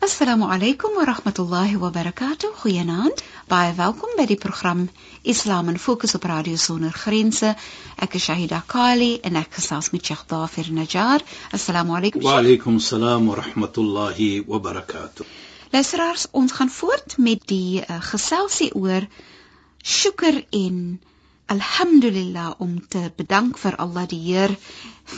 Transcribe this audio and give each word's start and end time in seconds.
Assalamu 0.00 0.46
alaykum 0.46 0.94
wa 0.94 1.04
rahmatullahi 1.04 1.74
wa 1.76 1.90
barakatuh. 1.90 2.54
Goeienaand. 2.62 3.18
Baie 3.50 3.72
welkom 3.74 4.12
by 4.16 4.26
die 4.30 4.36
program 4.38 4.84
Islam 5.24 5.68
in 5.72 5.78
Fokus 5.78 6.14
op 6.14 6.22
Radio 6.22 6.54
Sonder 6.56 6.92
Grense. 6.94 7.56
Ek 7.98 8.14
is 8.14 8.28
Shahida 8.28 8.60
Kali 8.62 9.18
en 9.26 9.34
ek 9.40 9.58
gesels 9.58 9.90
met 9.90 10.06
Sheikh 10.06 10.22
Dafir 10.30 10.70
Najjar. 10.70 11.24
Assalamu 11.50 11.96
alaykum. 11.98 12.22
Wa 12.22 12.36
alaykum 12.38 12.78
salaam 12.78 13.26
wa 13.26 13.40
rahmatullahi 13.40 14.46
wa 14.46 14.62
barakatuh. 14.62 15.26
Luisteraars, 15.74 16.28
ons 16.30 16.54
gaan 16.54 16.70
voort 16.70 17.18
met 17.18 17.42
die 17.50 17.82
uh, 17.82 17.98
geselsie 18.12 18.70
oor 18.78 19.02
shukr 19.82 20.44
en 20.54 21.00
alhamdulillah 21.54 22.60
om 22.64 22.74
te 22.88 23.00
bedank 23.16 23.58
vir 23.62 23.76
Allah 23.84 24.04
die 24.08 24.20
Heer 24.20 24.54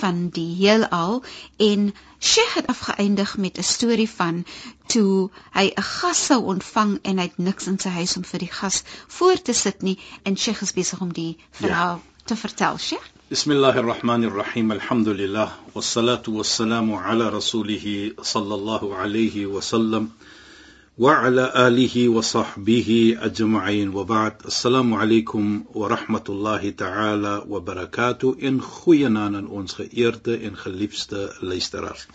van 0.00 0.28
die 0.36 0.55
heelal. 0.61 1.23
En 1.56 1.91
Sheikh 2.20 2.55
het 2.55 2.67
afgeëindig 2.75 3.36
met 3.36 3.59
'n 3.59 3.62
storie 3.62 4.11
van 4.11 4.45
toe 4.86 5.31
hy 5.58 5.67
'n 5.75 5.83
gas 5.83 6.27
sou 6.27 6.41
ontvang 6.55 6.98
en 7.03 7.19
hy 7.19 7.25
het 7.25 7.39
niks 7.39 7.67
in 7.67 7.78
sy 7.78 7.89
huis 7.89 8.17
om 8.17 8.25
vir 8.25 8.41
die 8.47 8.53
gas 8.61 8.83
voor 9.06 9.42
te 9.42 9.53
sit 9.53 9.83
nie. 9.83 9.98
En 10.23 10.36
Sheikh 10.36 10.62
is 10.62 10.73
besig 10.73 11.01
om 11.01 11.12
die 11.12 11.36
verhaal 11.51 11.97
ja. 11.97 12.25
te 12.25 12.36
vertel. 12.36 12.78
Sheikh? 12.78 13.06
Bismillahirrahmanirrahim. 13.28 14.70
Alhamdulillah. 14.70 15.51
Wassalatu 15.75 16.36
wassalamu 16.36 16.98
ala 16.98 17.31
rasulih 17.31 18.14
sallallahu 18.23 18.95
alayhi 18.95 19.47
wa 19.47 19.61
sallam 19.61 20.12
وعلى 20.98 21.67
آله 21.67 22.09
وصحبه 22.09 23.17
أجمعين 23.20 23.89
وبعد 23.89 24.34
السلام 24.45 24.94
عليكم 24.94 25.64
ورحمة 25.73 26.23
الله 26.30 26.70
تعالى 26.70 27.44
وبركاته 27.50 28.38
إن 28.44 28.61
خوينا 28.61 29.25
aan 29.25 29.48
ons 29.48 29.73
geëerde 29.73 30.38
en 30.38 30.56
geliefde 30.58 31.36
luisteraars. 31.39 32.08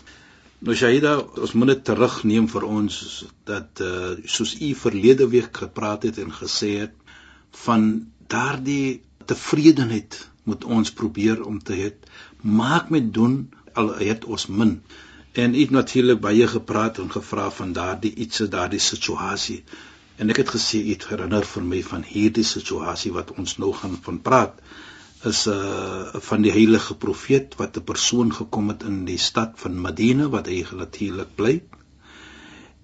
Nou 0.59 0.75
Shahida, 0.75 1.17
ons 1.17 1.53
moet 1.53 1.67
dit 1.67 1.83
terugneem 1.85 2.47
vir 2.49 2.63
ons 2.63 2.97
dat 3.49 3.81
uh, 3.81 4.11
soos 4.25 4.55
u 4.61 4.73
verlede 4.77 5.27
week 5.29 5.57
gepraat 5.57 6.03
het 6.03 6.17
en 6.17 6.33
gesê 6.33 6.71
het 6.81 6.93
van 7.65 7.87
daardie 8.27 9.01
tevredenheid 9.25 10.29
moet 10.43 10.65
ons 10.65 10.91
probeer 10.91 11.43
om 11.45 11.61
te 11.63 11.77
hê 11.77 11.89
maak 12.41 12.89
met 12.89 13.13
doen 13.13 13.49
al 13.73 13.93
het 14.01 14.25
ons 14.25 14.47
min 14.47 14.81
en 15.42 15.54
ek 15.54 15.68
het 15.68 15.74
natuurlik 15.76 16.20
baie 16.20 16.46
gepraat 16.48 16.98
en 16.98 17.10
gevra 17.12 17.50
van 17.58 17.72
daardie 17.76 18.14
iets 18.24 18.44
daardie 18.54 18.80
situasie. 18.80 19.62
En 20.16 20.32
ek 20.32 20.40
het 20.42 20.52
gesê 20.56 20.80
iets 20.94 21.08
herinner 21.12 21.44
vir 21.44 21.64
my 21.72 21.82
van 21.92 22.04
hierdie 22.08 22.44
situasie 22.44 23.12
wat 23.12 23.32
ons 23.36 23.56
nou 23.62 23.72
gaan 23.76 23.96
van 24.08 24.20
praat. 24.28 24.60
Is 25.30 25.46
uh, 25.50 26.14
van 26.28 26.42
die 26.44 26.52
heilige 26.52 26.94
profeet 26.94 27.56
wat 27.60 27.76
'n 27.76 27.84
persoon 27.92 28.32
gekom 28.32 28.68
het 28.68 28.82
in 28.82 29.04
die 29.04 29.18
stad 29.18 29.56
van 29.64 29.80
Madina 29.80 30.28
wat 30.28 30.46
hy 30.46 30.64
natuurlik 30.72 31.34
bly 31.36 31.60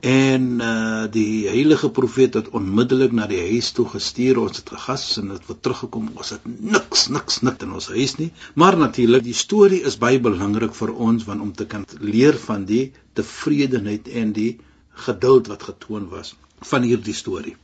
En 0.03 0.59
uh 0.61 1.05
die 1.15 1.47
heilige 1.47 1.91
profeet 1.95 2.35
het 2.35 2.49
onmiddellik 2.59 3.13
na 3.15 3.29
die 3.31 3.39
huis 3.39 3.69
toe 3.71 3.85
gestuur. 3.87 4.41
Ons 4.43 4.59
het 4.59 4.73
gegas 4.75 5.05
en 5.21 5.29
het 5.31 5.47
weer 5.47 5.61
teruggekom. 5.61 6.09
Ons 6.19 6.33
het 6.35 6.47
niks 6.47 7.07
niks 7.09 7.39
niks 7.47 7.63
in 7.63 7.77
ons 7.79 7.87
huis 7.87 8.17
nie. 8.19 8.33
Maar 8.55 8.77
natuurlik, 8.79 9.23
die 9.23 9.37
storie 9.37 9.83
is 9.87 9.99
baie 10.03 10.19
belangrik 10.19 10.75
vir 10.75 10.91
ons 10.91 11.25
want 11.29 11.47
om 11.47 11.53
te 11.55 11.67
kan 11.71 11.87
leer 12.01 12.39
van 12.49 12.67
die 12.67 12.91
tevredenheid 13.15 14.09
en 14.09 14.33
die 14.35 14.59
geduld 15.07 15.47
wat 15.47 15.63
getoon 15.71 16.09
was 16.11 16.35
van 16.67 16.83
hierdie 16.83 17.15
storie. 17.15 17.55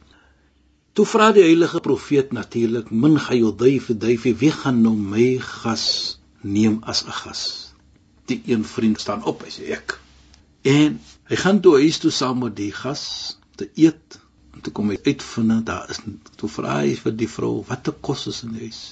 Toe 0.94 1.06
vra 1.06 1.32
die 1.34 1.42
heilige 1.42 1.80
profeet 1.80 2.32
natuurlik: 2.32 2.90
"Min 2.90 3.18
gayudayf 3.18 3.90
dayf 3.98 4.22
wie 4.22 4.54
gaan 4.62 4.82
nou 4.82 4.94
my 4.94 5.38
gas 5.38 6.18
neem 6.42 6.78
as 6.82 7.02
'n 7.04 7.10
gas?" 7.10 7.74
Die 8.26 8.42
een 8.46 8.64
vriend 8.64 9.00
staan 9.00 9.24
op 9.24 9.42
en 9.42 9.50
sê: 9.50 9.72
"Ek." 9.74 9.98
En 10.62 11.00
hy 11.28 11.36
gaan 11.42 11.60
toe 11.64 11.76
huis 11.82 12.00
toe 12.02 12.12
saam 12.14 12.42
met 12.44 12.56
die 12.56 12.72
gas 12.72 13.04
te 13.60 13.68
eet. 13.74 14.18
En 14.54 14.64
toe 14.64 14.72
kom 14.74 14.90
hy 14.90 14.98
uitvind 15.04 15.66
daar 15.68 15.90
is 15.92 16.00
toe 16.40 16.50
vra 16.50 16.80
hy 16.80 16.96
vir 16.98 17.14
die 17.14 17.30
vrou 17.30 17.52
watter 17.68 17.94
kos 17.94 18.26
is 18.32 18.42
in 18.46 18.56
die 18.56 18.66
huis. 18.66 18.82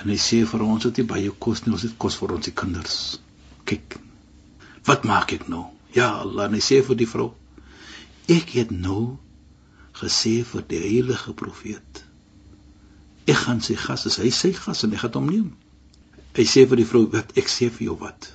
En 0.00 0.12
hy 0.12 0.18
sê 0.20 0.44
vir 0.48 0.64
ons 0.64 0.86
het 0.86 1.00
nie 1.00 1.08
baie 1.08 1.32
kos 1.46 1.64
nie, 1.64 1.74
ons 1.74 1.84
het 1.84 1.96
kos 2.00 2.16
vir 2.20 2.36
ons 2.36 2.52
kinders. 2.62 3.00
Kyk. 3.68 3.98
Wat 4.86 5.04
maak 5.08 5.34
ek 5.36 5.48
nou? 5.52 5.66
Ja 5.96 6.12
Allah, 6.22 6.46
en 6.46 6.54
hy 6.56 6.62
sê 6.64 6.80
vir 6.86 7.00
die 7.00 7.08
vrou 7.10 7.32
ek 8.30 8.52
het 8.54 8.70
nou 8.70 9.18
gesê 9.98 10.40
vir 10.46 10.62
die 10.70 10.80
heilige 10.84 11.34
profeet 11.34 12.04
ek 13.30 13.38
gaan 13.44 13.60
sy 13.64 13.76
gas 13.78 14.06
as 14.10 14.18
hy 14.22 14.30
sy 14.34 14.52
gas 14.56 14.84
en 14.86 14.94
hy 14.94 15.00
gaan 15.00 15.16
hom 15.18 15.28
neem. 15.30 15.48
Hy 16.34 16.44
sê 16.46 16.64
vir 16.70 16.80
die 16.80 16.86
vrou 16.88 17.04
wat 17.12 17.34
ek 17.38 17.50
sê 17.50 17.68
vir 17.70 17.90
jou 17.90 17.96
wat? 18.00 18.30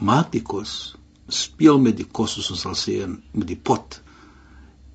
Maak 0.00 0.30
die 0.34 0.42
kos 0.46 0.94
speel 1.34 1.78
met 1.80 1.96
die 1.96 2.08
kos 2.18 2.36
soos 2.36 2.50
ons 2.54 2.64
sal 2.66 2.76
sê 2.78 3.00
en 3.04 3.18
met 3.32 3.48
die 3.48 3.58
pot 3.70 4.00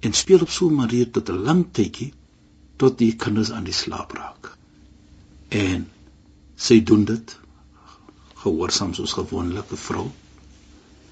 en 0.05 0.13
speel 0.13 0.43
op 0.45 0.51
so 0.53 0.69
'n 0.69 0.79
manier 0.81 1.11
tot 1.11 1.29
'n 1.29 1.43
lang 1.47 1.65
tydjie 1.71 2.11
tot 2.77 2.97
die 2.97 3.15
kinders 3.15 3.51
aan 3.51 3.63
die 3.63 3.73
slaap 3.73 4.11
raak. 4.11 4.51
En 5.49 5.87
sy 6.55 6.83
doen 6.83 7.05
dit 7.05 7.37
gehoorsaam 8.43 8.93
soos 8.93 9.13
gewoonlike 9.13 9.77
vrou. 9.87 10.11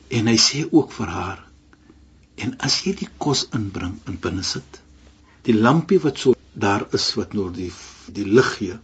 En 0.10 0.28
hy 0.28 0.38
sê 0.38 0.64
ook 0.72 0.92
vir 0.92 1.08
haar 1.08 1.44
en 2.44 2.56
as 2.68 2.80
jy 2.86 2.94
die 2.98 3.10
kos 3.18 3.48
inbring 3.58 4.00
in 4.10 4.18
binne 4.22 4.44
sit, 4.44 4.82
die 5.46 5.54
lampie 5.54 6.00
wat 6.00 6.18
so 6.18 6.34
daar 6.54 6.88
is 6.98 7.14
wat 7.18 7.34
nou 7.34 7.50
die 7.54 7.72
die 8.14 8.26
lig 8.26 8.50
gee, 8.58 8.78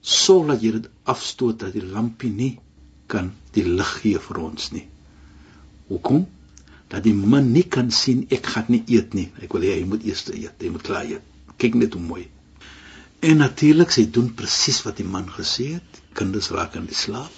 sorg 0.00 0.48
dat 0.48 0.62
jy 0.62 0.72
dit 0.78 0.88
afstoot 1.04 1.58
dat 1.58 1.72
die 1.72 1.84
lampie 1.84 2.32
nie 2.32 2.54
kan 3.06 3.32
die 3.52 3.64
lig 3.64 3.92
gee 4.02 4.18
vir 4.18 4.40
ons 4.42 4.72
nie. 4.72 4.86
Hoekom? 5.92 6.26
Dat 6.92 7.04
die 7.06 7.14
man 7.16 7.52
nie 7.52 7.64
kan 7.76 7.90
sien 7.92 8.26
ek 8.32 8.48
gaan 8.54 8.68
nie 8.72 8.82
eet 8.96 9.14
nie. 9.16 9.28
Ek 9.44 9.52
wil 9.56 9.64
hê 9.68 9.76
hy 9.78 9.84
moet 9.88 10.04
eers 10.08 10.26
eet. 10.32 10.56
Hy 10.60 10.72
moet 10.72 10.86
klaar 10.88 11.08
eet. 11.08 11.24
Kyk 11.60 11.76
net 11.80 11.96
hoe 11.96 12.02
mooi. 12.04 12.26
En 13.22 13.38
natuurlik 13.38 13.92
sy 13.94 14.08
doen 14.10 14.32
presies 14.34 14.80
wat 14.86 14.98
die 14.98 15.06
man 15.06 15.28
gesê 15.30 15.74
het. 15.76 16.02
Kinders 16.18 16.50
raak 16.54 16.76
in 16.80 16.88
die 16.90 16.98
slaap. 16.98 17.32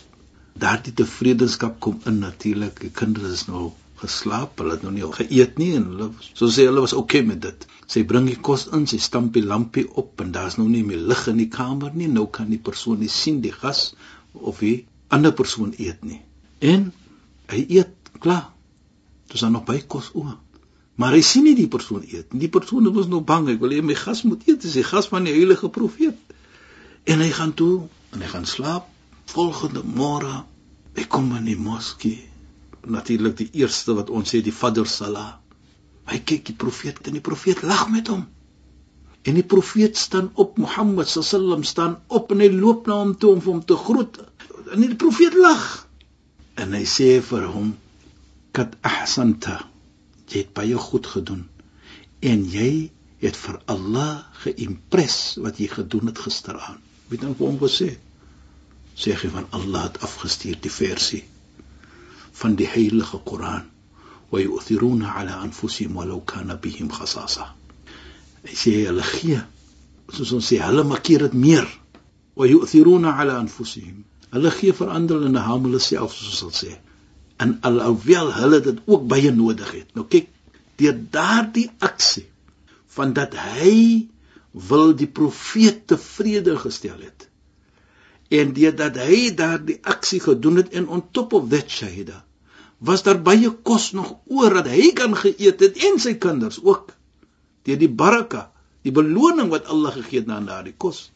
Daardie 0.59 0.95
tevredenskap 0.97 1.81
kom 1.85 1.99
in 2.09 2.23
natuurlik. 2.23 2.79
Die 2.81 2.93
kinders 2.95 3.41
is 3.41 3.47
nou 3.51 3.73
geslaap. 4.01 4.59
Hulle 4.63 4.79
het 4.79 4.87
nog 4.87 4.95
nie 4.97 5.11
geëet 5.19 5.59
nie 5.61 5.73
en 5.79 5.89
hulle 5.91 6.09
so 6.31 6.49
sê 6.55 6.67
hulle 6.69 6.85
was 6.85 6.95
oukei 6.97 7.21
okay 7.21 7.29
met 7.35 7.43
dit. 7.45 7.67
Sy 7.91 8.05
bring 8.09 8.31
die 8.31 8.39
kos 8.49 8.69
in, 8.73 8.87
sy 8.91 9.01
stamp 9.03 9.35
die 9.37 9.45
lampie 9.45 9.85
op 10.01 10.23
en 10.25 10.33
daar's 10.35 10.57
nou 10.61 10.69
nie 10.71 10.85
meer 10.87 11.03
lig 11.13 11.27
in 11.33 11.43
die 11.43 11.51
kamer 11.53 11.93
nie. 11.95 12.09
Nou 12.09 12.27
kan 12.39 12.49
die 12.53 12.63
persoon 12.71 13.03
nie 13.03 13.13
sien 13.13 13.43
die 13.45 13.53
gas 13.55 13.91
of 14.33 14.63
die 14.65 14.87
ander 15.15 15.35
persoon 15.37 15.75
eet 15.77 16.01
nie. 16.07 16.23
En 16.65 16.89
hy 17.53 17.67
eet 17.81 17.93
klaar. 18.19 18.51
Dis 19.33 19.41
dan 19.41 19.53
nog 19.53 19.65
by 19.65 19.81
kos 19.87 20.11
oor. 20.15 20.37
Maar 20.95 21.17
hy 21.17 21.23
sien 21.27 21.47
nie 21.49 21.57
die 21.59 21.69
persoon 21.71 22.05
eet. 22.07 22.31
Die 22.31 22.51
persoon 22.53 22.87
was 22.95 23.09
nog 23.11 23.25
bang. 23.27 23.49
Ek 23.51 23.63
wil 23.63 23.75
hê 23.75 23.83
my 23.83 23.97
gas 23.99 24.23
moet 24.23 24.45
eet. 24.47 24.63
Dis 24.63 24.77
die 24.79 24.87
gas 24.87 25.09
van 25.11 25.27
die 25.27 25.35
heilige 25.35 25.71
profeet. 25.75 26.19
En 27.11 27.21
hy 27.21 27.31
gaan 27.35 27.55
toe 27.59 27.89
en 28.15 28.23
hy 28.23 28.31
gaan 28.31 28.47
slaap. 28.47 28.87
Volgende 29.35 29.83
môre 29.83 30.45
hy 30.95 31.07
kom 31.11 31.33
in 31.35 31.49
die 31.51 31.59
moskee. 31.59 32.23
Natuurlik 32.85 33.37
die 33.41 33.51
eerste 33.65 33.97
wat 33.99 34.13
ons 34.13 34.31
sê 34.31 34.43
die 34.45 34.55
Fajr 34.55 34.87
Salah. 34.87 35.35
Hy 36.07 36.21
kyk 36.21 36.47
die 36.53 36.57
profeet 36.61 37.01
en 37.09 37.17
die 37.17 37.25
profeet 37.25 37.65
lag 37.67 37.89
met 37.91 38.13
hom. 38.13 38.27
En 39.25 39.39
die 39.39 39.47
profeet 39.55 39.97
staan 39.97 40.29
op 40.35 40.59
Mohammed 40.61 41.09
sallam 41.09 41.65
staan 41.65 41.97
op 42.13 42.31
en 42.31 42.45
hy 42.45 42.51
loop 42.53 42.87
na 42.87 43.01
hom 43.01 43.15
toe 43.17 43.33
om 43.35 43.41
hom 43.47 43.63
te 43.65 43.77
groet. 43.77 44.21
En 44.71 44.85
die 44.85 44.99
profeet 45.01 45.35
lag. 45.35 45.65
En 46.61 46.77
hy 46.77 46.85
sê 46.87 47.17
vir 47.25 47.49
hom 47.51 47.73
kad 48.57 48.79
ahsanta 48.87 49.59
jy 50.31 50.45
het 50.45 50.55
baie 50.57 50.79
goed 50.89 51.11
gedoen 51.17 51.45
en 52.33 52.47
jy 52.57 52.71
het 53.25 53.37
vir 53.41 53.61
Allah 53.75 54.25
geïmpres 54.45 55.19
wat 55.45 55.61
jy 55.61 55.69
gedoen 55.75 56.13
het 56.13 56.25
gisteraan 56.27 56.81
weet 57.11 57.27
dan 57.27 57.37
hom 57.39 57.61
gesê 57.63 57.93
sê 58.95 59.15
hy 59.19 59.31
van 59.37 59.47
Allah 59.59 59.89
het 59.91 60.03
afgestuur 60.07 60.59
die 60.63 60.73
versie 60.73 61.25
van 62.35 62.55
die 62.59 62.69
heilige 62.69 63.19
Koran 63.25 63.71
wa 64.31 64.41
yu'thiruna 64.41 65.15
'ala 65.15 65.35
anfusihim 65.47 65.95
walau 65.95 66.21
kana 66.27 66.57
bihim 66.57 66.89
khasasa. 66.91 67.55
Sê 68.45 68.73
hulle 68.87 69.03
gee 69.03 69.41
soos 70.15 70.33
ons 70.33 70.47
sê 70.51 70.59
hulle 70.59 70.83
maak 70.85 71.07
dit 71.07 71.35
meer 71.47 71.67
wa 72.35 72.47
yu'thiruna 72.47 73.15
'ala 73.19 73.39
anfusihim. 73.39 74.05
Hulle 74.35 74.51
gee 74.51 74.73
vir 74.73 74.89
ander 74.91 75.27
en 75.27 75.37
hulle 75.37 75.81
self 75.81 76.13
soos 76.15 76.43
ons 76.43 76.65
sê. 76.65 76.73
En 77.37 77.59
alhoewel 77.61 78.33
hulle 78.35 78.61
dit 78.61 78.81
ook 78.85 79.07
baie 79.11 79.33
nodig 79.33 79.71
het. 79.73 79.95
Nou 79.95 80.07
kyk, 80.07 80.29
deur 80.81 80.99
daardie 81.11 81.71
aksie 81.79 82.27
van 82.95 83.13
dat 83.13 83.35
hy 83.35 84.07
wil 84.71 84.95
die 84.95 85.11
profeet 85.11 85.87
tevrede 85.91 86.57
gestel 86.59 87.01
het. 87.03 87.29
En 88.31 88.55
deurdat 88.55 88.99
hy 89.03 89.35
daardie 89.35 89.81
aksie 89.83 90.21
gedoen 90.23 90.63
het 90.63 90.77
en 90.79 90.89
on 90.89 91.03
top 91.11 91.33
of 91.33 91.51
that 91.51 91.71
shahida 91.71 92.23
was 92.85 93.03
daar 93.03 93.21
baie 93.23 93.51
kos 93.63 93.93
nog 93.97 94.11
oor 94.29 94.55
dat 94.61 94.69
hy 94.69 94.91
kan 94.99 95.15
geëet 95.17 95.63
het 95.63 95.79
en 95.89 96.01
sy 96.03 96.15
kinders 96.21 96.61
ook 96.63 96.93
deur 97.65 97.79
die 97.81 97.89
baraka, 97.89 98.51
die 98.85 98.93
beloning 98.93 99.49
wat 99.49 99.71
Allah 99.73 99.95
gegee 99.95 100.21
het 100.21 100.29
aan 100.29 100.45
daardie 100.51 100.75
kos. 100.77 101.07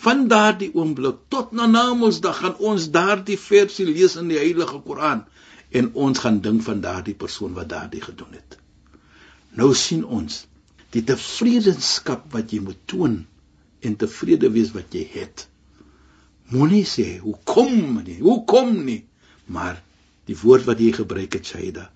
Van 0.00 0.28
daardie 0.32 0.70
oomblik 0.74 1.16
tot 1.28 1.52
na 1.52 1.66
Namedsdag 1.66 2.38
gaan 2.42 2.56
ons 2.72 2.88
daardie 2.94 3.38
versie 3.38 3.86
lees 3.88 4.16
in 4.20 4.30
die 4.32 4.38
Heilige 4.40 4.80
Koran 4.86 5.26
en 5.70 5.90
ons 6.06 6.22
gaan 6.24 6.40
dink 6.44 6.64
van 6.66 6.80
daardie 6.84 7.14
persoon 7.14 7.52
wat 7.58 7.68
daardie 7.72 8.00
gedoen 8.04 8.32
het. 8.38 8.56
Nou 9.60 9.74
sien 9.74 10.04
ons 10.04 10.44
die 10.94 11.02
tevredenskap 11.06 12.26
wat 12.34 12.54
jy 12.54 12.62
moet 12.64 12.80
toon 12.90 13.20
en 13.84 13.96
tevrede 14.00 14.50
wees 14.56 14.72
wat 14.74 14.94
jy 14.96 15.04
het. 15.12 15.46
Moenie 16.50 16.84
sê 16.88 17.06
hoekom 17.22 18.00
nie, 18.02 18.18
hoekom 18.24 18.72
nie, 18.86 19.02
maar 19.46 19.78
die 20.26 20.36
woord 20.40 20.66
wat 20.66 20.80
jy 20.82 20.90
gebruik 20.96 21.36
het 21.38 21.52
Shaida, 21.52 21.90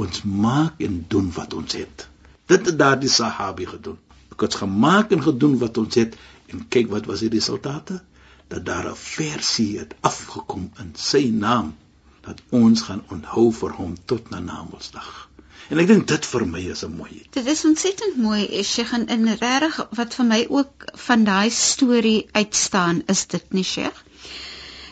ons 0.00 0.24
maak 0.24 0.80
en 0.82 1.04
doen 1.12 1.28
wat 1.36 1.54
ons 1.54 1.76
het. 1.78 2.06
Dit 2.50 2.66
het 2.66 2.78
daardie 2.78 3.10
Sahabi 3.12 3.68
gedoen. 3.70 3.98
Het 4.40 4.54
gemaak 4.54 5.10
en 5.10 5.22
gedoen 5.22 5.58
wat 5.58 5.78
ons 5.78 5.94
het 5.94 6.16
en 6.46 6.68
kyk 6.68 6.90
wat 6.90 7.06
was 7.06 7.20
die 7.24 7.32
resultate? 7.32 8.02
Dat 8.48 8.64
daar 8.66 8.90
'n 8.90 8.96
versie 8.96 9.78
het 9.78 9.94
afgekom 10.00 10.70
in 10.78 10.92
sy 10.96 11.28
naam 11.32 11.74
dat 12.20 12.40
ons 12.50 12.80
gaan 12.82 13.02
onthou 13.08 13.52
vir 13.52 13.72
hom 13.72 13.96
tot 14.04 14.30
na 14.30 14.38
Namedsdag. 14.38 15.28
En 15.70 15.78
ek 15.78 15.86
dink 15.86 16.06
dit 16.10 16.26
vir 16.26 16.46
my 16.46 16.60
is 16.74 16.82
'n 16.84 16.96
mooi. 16.96 17.22
Dit 17.30 17.46
is 17.46 17.64
ontsettend 17.64 18.16
mooi, 18.16 18.62
Sheikh, 18.62 18.92
en 18.92 19.06
in 19.06 19.26
regtig 19.28 19.76
wat 19.98 20.14
vir 20.14 20.26
my 20.26 20.46
ook 20.48 20.84
van 21.06 21.24
daai 21.24 21.50
storie 21.50 22.28
uitstaan 22.32 23.02
is 23.06 23.26
dit 23.26 23.52
nie, 23.52 23.64
Sheikh. 23.64 24.02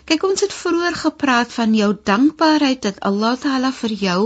Kyk, 0.05 0.23
ons 0.23 0.41
het 0.41 0.55
vroeër 0.55 0.95
gepraat 0.95 1.53
van 1.53 1.75
jou 1.75 1.97
dankbaarheid 2.05 2.83
dat 2.83 3.01
Allah 3.01 3.35
Taala 3.39 3.73
vir 3.73 3.93
jou 3.93 4.23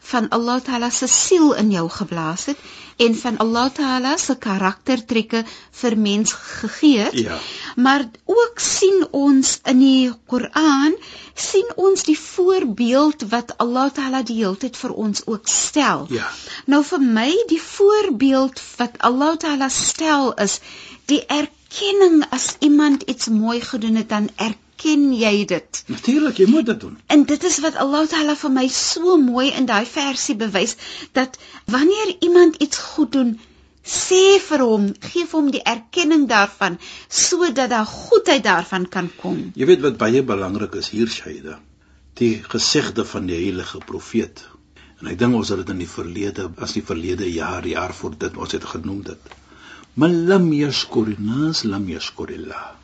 van 0.00 0.28
Allah 0.28 0.60
Taala 0.64 0.90
se 0.90 1.06
siel 1.06 1.52
in 1.54 1.70
jou 1.70 1.88
geblaas 1.90 2.44
het 2.50 2.58
en 2.96 3.14
van 3.16 3.36
Allah 3.36 3.68
Taala 3.72 4.16
se 4.16 4.36
karaktertrekke 4.36 5.44
vir 5.80 5.96
mens 5.98 6.32
gegee 6.32 6.98
het. 6.98 7.18
Ja. 7.18 7.38
Maar 7.76 8.04
ook 8.24 8.58
sien 8.58 9.06
ons 9.10 9.58
in 9.64 9.78
die 9.78 10.12
Koran 10.26 10.96
sien 11.34 11.68
ons 11.76 12.04
die 12.04 12.18
voorbeeld 12.18 13.24
wat 13.32 13.54
Allah 13.56 13.90
Taala 13.92 14.22
die 14.22 14.40
hele 14.42 14.56
tyd 14.56 14.76
vir 14.76 14.92
ons 14.92 15.24
ook 15.26 15.48
stel. 15.48 16.06
Ja. 16.08 16.28
Nou 16.66 16.82
vir 16.84 17.00
my 17.00 17.30
die 17.48 17.62
voorbeeld 17.62 18.60
wat 18.76 18.98
Allah 18.98 19.36
Taala 19.36 19.68
stel 19.68 20.32
is 20.34 20.60
die 21.12 21.22
erkenning 21.26 22.24
as 22.30 22.56
iemand 22.58 23.02
iets 23.02 23.28
mooi 23.28 23.60
gedoen 23.60 24.02
het 24.02 24.08
dan 24.08 24.28
erken 24.36 24.68
ken 24.80 25.10
jy 25.12 25.44
dit? 25.48 25.82
Natuurlik, 25.92 26.40
jy 26.40 26.48
moet 26.48 26.66
dit 26.70 26.80
doen. 26.80 26.96
En 27.12 27.24
dit 27.28 27.44
is 27.44 27.58
wat 27.64 27.76
Allah 27.82 28.06
Taala 28.08 28.36
vir 28.42 28.52
my 28.54 28.66
so 28.74 29.16
mooi 29.20 29.50
in 29.60 29.68
daai 29.68 29.84
versie 29.88 30.36
bewys 30.40 30.76
dat 31.18 31.38
wanneer 31.74 32.14
iemand 32.26 32.56
iets 32.64 32.80
goed 32.92 33.12
doen, 33.16 33.34
sê 33.84 34.38
vir 34.46 34.64
hom, 34.64 34.86
gee 35.12 35.26
vir 35.26 35.38
hom 35.38 35.50
die 35.52 35.64
erkenning 35.74 36.26
daarvan 36.30 36.78
sodat 37.08 37.72
daar 37.72 37.88
goedheid 37.88 38.44
daarvan 38.44 38.88
kan 38.96 39.10
kom. 39.20 39.42
Jy 39.56 39.68
weet 39.72 39.84
wat 39.88 40.00
baie 40.00 40.22
belangrik 40.22 40.78
is 40.80 40.92
hier 40.94 41.12
Shaida. 41.12 41.58
Die 42.20 42.32
gesegde 42.44 43.04
van 43.04 43.28
die 43.30 43.38
heilige 43.38 43.80
profeet. 43.92 44.44
En 45.00 45.08
ek 45.12 45.20
dink 45.20 45.36
ons 45.36 45.48
het 45.48 45.62
dit 45.62 45.70
in 45.72 45.80
die 45.80 45.88
verlede, 45.88 46.50
as 46.60 46.76
die 46.76 46.84
verlede 46.84 47.28
jaar, 47.32 47.64
jaar 47.66 47.94
voor 47.96 48.18
dit 48.20 48.36
ons 48.36 48.52
het 48.56 48.66
genoem 48.74 49.00
dit. 49.12 49.32
Man 50.00 50.20
lam 50.28 50.52
yashkurinas 50.52 51.64
lam 51.68 51.88
yashkurillah 51.88 52.79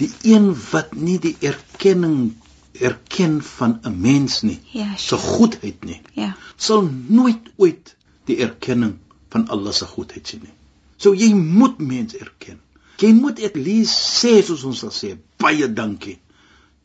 die 0.00 0.10
een 0.22 0.50
wat 0.70 0.94
nie 0.94 1.18
die 1.22 1.36
erkenning 1.40 2.34
erken 2.74 3.42
van 3.42 3.78
'n 3.82 4.00
mens 4.00 4.42
nie 4.42 4.60
ja, 4.72 4.96
se 4.96 5.16
goedheid 5.16 5.84
nie 5.84 6.00
ja. 6.12 6.36
sal 6.56 6.88
nooit 7.06 7.52
ooit 7.56 7.96
die 8.24 8.38
erkenning 8.38 8.96
van 9.34 9.48
Allah 9.48 9.72
se 9.72 9.86
goedheid 9.86 10.26
sien 10.26 10.44
nie. 10.46 10.52
So 10.96 11.14
jy 11.14 11.32
moet 11.34 11.78
mens 11.78 12.14
erken. 12.16 12.60
Jy 13.02 13.12
moet 13.12 13.42
at 13.42 13.56
least 13.56 14.22
sê 14.22 14.42
soos 14.46 14.62
ons 14.64 14.78
sal 14.84 14.92
sê 14.94 15.16
baie 15.42 15.66
dankie. 15.72 16.18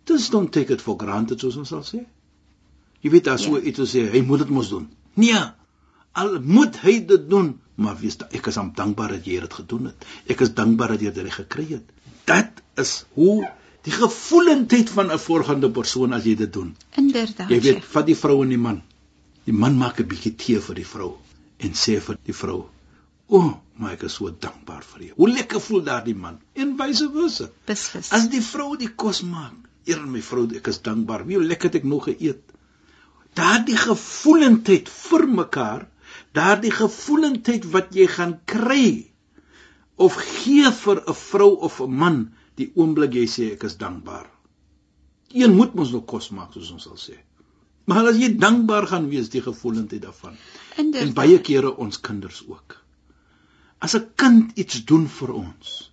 Dis 0.10 0.30
don't 0.34 0.52
take 0.52 0.74
it 0.74 0.82
for 0.82 0.98
granted 0.98 1.40
soos 1.40 1.58
ons 1.62 1.70
sal 1.70 1.86
sê. 1.86 2.02
Jy 3.02 3.14
weet 3.14 3.28
as 3.28 3.46
ja. 3.46 3.54
so 3.54 3.62
iets 3.62 3.94
sê 3.94 4.08
hy 4.12 4.22
moet 4.26 4.40
dit 4.40 4.50
mos 4.50 4.70
doen. 4.74 4.90
Nee 5.14 5.40
al 6.20 6.40
moet 6.42 6.76
hy 6.84 7.00
dit 7.06 7.30
doen 7.30 7.54
maar 7.80 7.96
wees 8.00 8.18
ek 8.36 8.50
is 8.52 8.58
aan 8.60 8.74
dankbaar 8.76 9.14
dat 9.16 9.28
jy 9.30 9.40
dit 9.40 9.54
gedoen 9.62 9.92
het. 9.92 10.08
Ek 10.28 10.42
is 10.42 10.52
dankbaar 10.58 10.96
dat 10.96 11.06
jy 11.06 11.14
dit 11.16 11.32
gekry 11.32 11.68
het 11.70 11.86
dit 12.30 12.62
is 12.84 12.94
hoe 13.18 13.38
die 13.88 13.96
gevoelendheid 13.96 14.90
van 14.90 15.12
'n 15.12 15.20
volgende 15.20 15.70
persoon 15.72 16.14
as 16.14 16.24
jy 16.24 16.36
dit 16.36 16.54
doen. 16.54 16.76
Inderdaad. 16.96 17.50
Jy 17.50 17.62
weet, 17.62 17.86
vat 17.86 18.06
die 18.06 18.16
vrou 18.16 18.44
en 18.44 18.50
die 18.50 18.58
man. 18.58 18.82
Die 19.46 19.54
man 19.54 19.78
maak 19.78 20.00
'n 20.00 20.08
bietjie 20.08 20.36
tee 20.36 20.60
vir 20.60 20.76
die 20.76 20.86
vrou 20.86 21.18
en 21.58 21.72
sê 21.74 22.00
vir 22.02 22.18
die 22.24 22.34
vrou: 22.34 22.70
"O, 23.28 23.38
oh, 23.38 23.54
maar 23.76 23.94
ek 23.94 24.04
is 24.04 24.14
so 24.14 24.30
dankbaar 24.30 24.84
vir 24.84 25.02
jou." 25.06 25.14
Hoe 25.16 25.30
lekker 25.30 25.62
voel 25.62 25.84
daardie 25.84 26.16
man? 26.16 26.40
En 26.54 26.78
wyse 26.78 27.10
wyse. 27.14 27.52
Beslis. 27.66 28.12
As 28.12 28.30
die 28.30 28.42
vrou 28.42 28.78
die 28.78 28.94
kos 28.96 29.22
maak, 29.22 29.70
eer 29.86 30.06
my 30.06 30.22
vrou, 30.22 30.48
ek 30.56 30.68
is 30.68 30.82
dankbaar. 30.82 31.26
Wie 31.26 31.40
lekker 31.40 31.70
het 31.70 31.76
ek 31.76 31.84
nog 31.84 32.04
geëet? 32.04 32.42
Daardie 33.34 33.78
gevoelendheid 33.78 34.90
vir 34.90 35.28
mekaar, 35.28 35.88
daardie 36.34 36.72
gevoelendheid 36.72 37.66
wat 37.72 37.96
jy 37.96 38.08
gaan 38.08 38.40
kry 38.46 39.09
of 40.00 40.16
gee 40.16 40.72
vir 40.82 41.02
'n 41.06 41.16
vrou 41.22 41.54
of 41.68 41.80
'n 41.82 41.96
man 42.02 42.18
die 42.56 42.72
oomblik 42.76 43.14
jy 43.14 43.26
sê 43.28 43.52
ek 43.54 43.64
is 43.64 43.78
dankbaar. 43.78 44.28
Een 45.32 45.56
moet 45.56 45.74
mos 45.76 45.92
nog 45.92 46.06
kos 46.06 46.30
maak 46.30 46.54
soos 46.54 46.72
ons 46.72 46.84
sal 46.84 46.98
sê. 46.98 47.18
Maar 47.86 48.12
as 48.12 48.18
jy 48.22 48.30
dankbaar 48.38 48.88
gaan 48.88 49.10
wees 49.10 49.30
die 49.30 49.42
gevoelendheid 49.42 50.02
daarvan. 50.02 50.36
Inderdaad. 50.78 51.08
En 51.08 51.14
baie 51.14 51.40
kere 51.42 51.76
ons 51.76 52.00
kinders 52.00 52.44
ook. 52.48 52.78
As 53.80 53.96
'n 53.96 54.10
kind 54.16 54.58
iets 54.58 54.86
doen 54.86 55.08
vir 55.08 55.34
ons, 55.34 55.92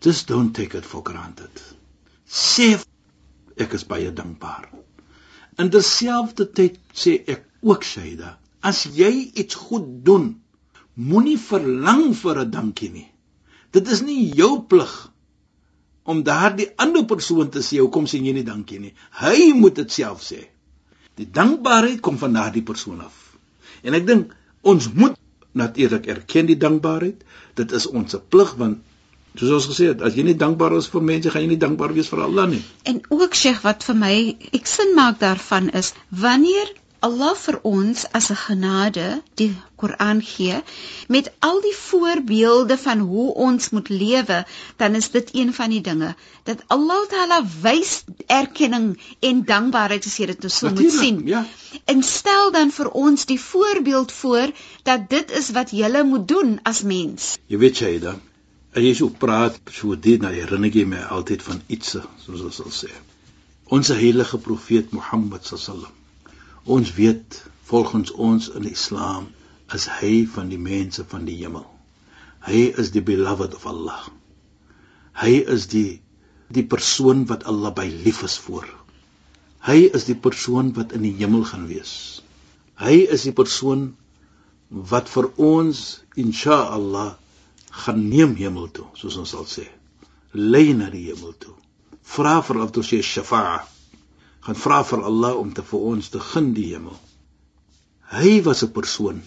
just 0.00 0.26
don't 0.26 0.54
take 0.54 0.78
it 0.78 0.86
for 0.86 1.02
granted. 1.02 1.62
Sê 2.26 2.78
ek 3.56 3.72
is 3.72 3.86
baie 3.86 4.12
dankbaar. 4.12 4.70
In 5.58 5.70
terselfdertyd 5.70 6.78
sê 6.92 7.22
ek 7.26 7.44
ook 7.60 7.84
Shaida, 7.84 8.38
as 8.60 8.84
jy 8.84 9.30
iets 9.34 9.54
goed 9.54 10.04
doen, 10.04 10.42
moenie 10.96 11.38
verlang 11.38 12.14
vir 12.16 12.40
'n 12.44 12.50
dankie 12.50 12.90
nie. 12.90 13.08
Dit 13.70 13.88
is 13.88 14.00
nie 14.00 14.32
jou 14.34 14.62
plig 14.62 14.92
om 16.04 16.22
daardie 16.22 16.70
ander 16.76 17.04
persoon 17.04 17.50
te 17.50 17.60
sê 17.60 17.78
hoekom 17.78 18.06
sê 18.06 18.22
jy 18.22 18.32
nie 18.32 18.46
dankie 18.46 18.78
nie. 18.80 18.94
Hy 19.20 19.52
moet 19.52 19.74
dit 19.74 19.92
self 19.92 20.22
sê. 20.22 20.46
Die 21.16 21.28
dankbaarheid 21.30 22.00
kom 22.00 22.18
van 22.18 22.32
daardie 22.32 22.62
persoon 22.62 23.00
af. 23.00 23.36
En 23.82 23.94
ek 23.94 24.06
dink 24.06 24.34
ons 24.62 24.92
moet 24.92 25.16
natuurlik 25.52 26.06
erken 26.06 26.46
die 26.46 26.56
dankbaarheid. 26.56 27.24
Dit 27.54 27.72
is 27.72 27.86
ons 27.86 28.16
plig 28.28 28.54
want 28.54 28.78
soos 29.36 29.52
ons 29.52 29.68
gesê 29.68 29.90
het, 29.92 30.02
as 30.02 30.14
jy 30.16 30.24
nie 30.24 30.36
dankbaar 30.40 30.78
is 30.78 30.88
vir 30.88 31.02
mense, 31.04 31.30
gaan 31.30 31.42
jy 31.44 31.48
nie 31.48 31.60
dankbaar 31.60 31.92
wees 31.92 32.08
vir 32.08 32.22
Allah 32.24 32.48
nie. 32.48 32.62
En 32.88 33.02
ook 33.12 33.34
Sheikh 33.34 33.60
wat 33.66 33.84
vir 33.84 33.98
my 34.00 34.14
ek 34.56 34.66
sin 34.70 34.94
maak 34.96 35.20
daarvan 35.20 35.68
is 35.76 35.92
wanneer 36.08 36.72
Allah 37.04 37.34
vir 37.36 37.56
ons 37.68 38.04
as 38.18 38.30
'n 38.32 38.38
genade 38.42 39.22
die 39.40 39.54
Koran 39.76 40.20
gee 40.22 40.60
met 41.08 41.30
al 41.48 41.60
die 41.60 41.74
voorbeelde 41.76 42.78
van 42.78 42.98
hoe 42.98 43.34
ons 43.34 43.70
moet 43.70 43.88
lewe, 43.88 44.38
dan 44.76 44.94
is 44.94 45.10
dit 45.10 45.28
een 45.32 45.52
van 45.54 45.70
die 45.70 45.80
dinge 45.80 46.14
dat 46.44 46.62
Allah 46.66 47.02
Taala 47.08 47.40
wys 47.62 48.04
erkenning 48.26 48.86
en 49.20 49.44
dankbaarheid 49.44 50.06
as 50.06 50.16
jy 50.16 50.26
dit 50.26 50.52
so 50.52 50.70
moet 50.70 50.92
sien. 50.92 51.26
Ja. 51.26 51.46
En 51.84 52.02
stel 52.02 52.50
dan 52.52 52.70
vir 52.70 52.90
ons 52.90 53.26
die 53.26 53.40
voorbeeld 53.40 54.12
voor 54.12 54.52
dat 54.82 55.10
dit 55.10 55.30
is 55.30 55.50
wat 55.50 55.70
jy 55.70 56.02
moet 56.02 56.28
doen 56.28 56.60
as 56.62 56.82
mens. 56.82 57.36
Jy 57.46 57.58
weet 57.58 57.78
jy 57.78 57.98
dan, 57.98 58.22
as 58.72 58.82
jy 58.82 58.94
so 58.94 59.08
praat, 59.08 59.60
so 59.70 59.94
dit 59.94 60.20
nou 60.20 60.32
herinner 60.32 60.72
jy 60.72 60.84
my 60.84 61.04
altyd 61.18 61.42
van 61.42 61.60
iets 61.66 61.96
soos 62.24 62.40
ons 62.40 62.56
sal 62.56 62.72
sê. 62.72 62.90
Ons 63.68 63.88
heilige 63.88 64.38
profeet 64.38 64.92
Mohammed 64.92 65.44
sallam 65.44 65.92
Ons 66.66 66.92
weet 66.94 67.44
volgens 67.70 68.10
ons 68.10 68.48
in 68.58 68.64
Islam 68.66 69.28
is 69.74 69.86
hy 70.00 70.26
van 70.34 70.48
die 70.50 70.58
mense 70.58 71.04
van 71.06 71.26
die 71.28 71.36
hemel. 71.38 71.66
Hy 72.46 72.62
is 72.82 72.90
die 72.94 73.02
beloved 73.06 73.54
of 73.54 73.66
Allah. 73.70 74.00
Hy 75.14 75.38
is 75.54 75.68
die 75.70 76.00
die 76.54 76.66
persoon 76.66 77.24
wat 77.30 77.46
Allah 77.50 77.72
by 77.74 77.86
lief 77.90 78.22
is 78.26 78.36
voor. 78.38 78.66
Hy 79.66 79.78
is 79.98 80.06
die 80.06 80.18
persoon 80.26 80.72
wat 80.76 80.92
in 80.94 81.02
die 81.06 81.14
hemel 81.18 81.42
gaan 81.46 81.66
wees. 81.70 81.94
Hy 82.78 82.98
is 83.14 83.26
die 83.26 83.34
persoon 83.34 83.88
wat 84.70 85.10
vir 85.10 85.30
ons 85.42 85.84
insha 86.18 86.58
Allah 86.74 87.14
gaan 87.86 88.04
neem 88.10 88.34
hemel 88.38 88.68
toe, 88.74 88.86
soos 88.98 89.18
ons 89.22 89.34
sal 89.34 89.46
sê. 89.50 89.66
Lei 90.34 90.70
na 90.74 90.90
die 90.90 91.06
hemel 91.08 91.34
toe. 91.42 91.54
Vra 92.06 92.38
vir 92.46 92.60
Allah 92.60 92.74
toe 92.74 92.86
sê 92.86 93.02
shafa'a. 93.02 93.64
Gaan 94.46 94.58
vra 94.62 94.82
vir 94.86 95.02
Allah 95.10 95.38
om 95.42 95.52
te 95.54 95.62
vir 95.66 95.86
ons 95.92 96.08
te 96.14 96.22
gun 96.22 96.52
die 96.54 96.68
hemel. 96.72 96.98
Hy 98.14 98.42
was 98.46 98.62
'n 98.62 98.72
persoon 98.78 99.22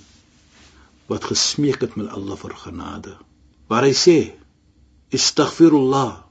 wat 1.12 1.30
gesmeek 1.32 1.82
het 1.82 1.96
met 2.00 2.08
Allah 2.18 2.38
vir 2.38 2.56
genade. 2.66 3.18
Waar 3.68 3.84
hy 3.84 3.96
sê: 4.06 4.18
"Astaghfirullah." 5.14 6.24